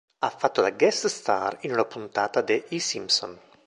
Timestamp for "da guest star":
0.63-1.59